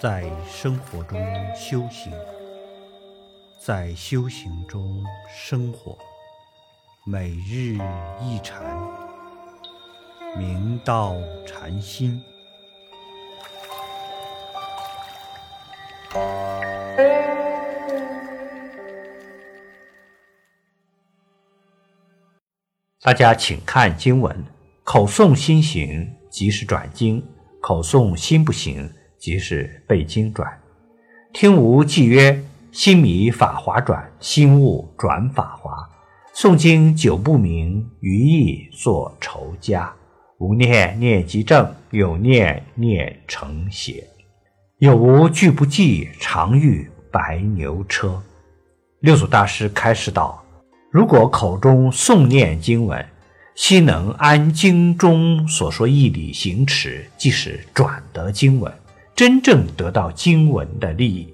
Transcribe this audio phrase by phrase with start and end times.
[0.00, 1.20] 在生活中
[1.54, 2.10] 修行，
[3.60, 5.94] 在修行中生活，
[7.04, 7.76] 每日
[8.18, 8.64] 一禅，
[10.38, 11.14] 明道
[11.46, 12.18] 禅心。
[23.02, 24.46] 大家请看经文：
[24.82, 27.22] 口诵心行，即是转经；
[27.60, 28.90] 口诵心不行。
[29.20, 30.50] 即是背经转，
[31.30, 32.42] 听无记曰：
[32.72, 35.86] 心迷法华转，心悟转法华。
[36.34, 39.92] 诵经久不明，余意作愁家。
[40.38, 44.02] 无念念即正，有念念成邪。
[44.78, 48.22] 有无俱不记，常遇白牛车。
[49.00, 50.42] 六祖大师开示道：
[50.90, 53.04] 如果口中诵念经文，
[53.54, 58.72] 心能按经中所说义理行持，即是转得经文。
[59.20, 61.28] 真正得到经文的利益。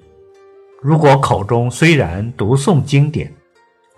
[0.83, 3.33] 如果口中虽然读诵经典，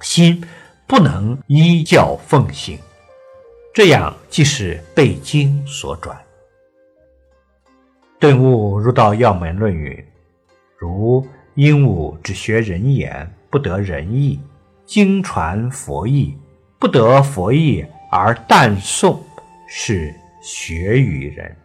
[0.02, 0.44] 心
[0.86, 2.78] 不能依教奉行，
[3.72, 6.14] 这样即是被经所转。
[8.18, 10.04] 顿悟入道要门论云：
[10.76, 14.38] 如鹦鹉只学人言，不得人意；
[14.84, 16.36] 经传佛意，
[16.78, 19.18] 不得佛意而但诵，
[19.66, 21.56] 是学于人。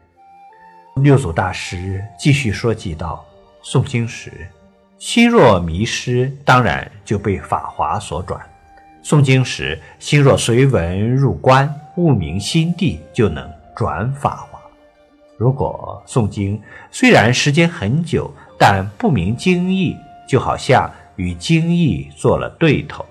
[1.01, 3.25] 六祖大师继续说及道：
[3.63, 4.47] 诵经时，
[4.99, 8.39] 心若迷失，当然就被法华所转；
[9.03, 14.59] 诵经时，心若随文入观，悟明心地，就能转法华。
[15.35, 19.97] 如果诵经虽然时间很久，但不明经义，
[20.29, 23.03] 就好像与经义做了对头。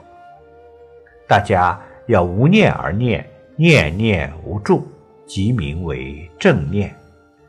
[1.28, 4.86] 大家要无念而念，念念无助，
[5.27, 6.94] 即名为正念。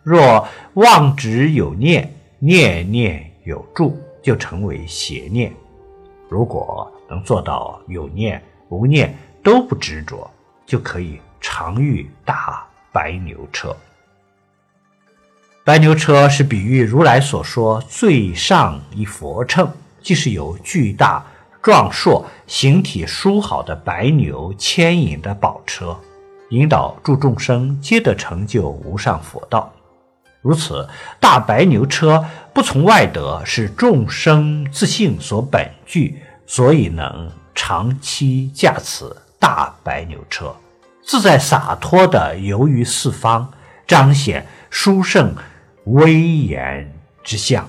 [0.04, 5.54] 若妄执有念，念念有住，就成为邪念。
[6.30, 10.30] 如果能做到有念无念都不执着，
[10.66, 13.74] 就可以常遇大白牛车。
[15.64, 21.26] 白牛车是比喻如来所说最上一佛乘，即是由巨大
[21.62, 25.98] 壮硕、形体殊好的白牛牵引的宝车，
[26.50, 29.73] 引导诸众生皆得成就无上佛道。
[30.44, 30.88] 如此
[31.22, 32.24] 大白牛车
[32.54, 40.54] 不从外得，是众生自性所本具，所以能长期驾此大白牛车，
[41.02, 43.50] 自在洒脱地游于四方，
[43.88, 45.34] 彰显殊胜
[45.86, 46.94] 威严
[47.24, 47.66] 之相。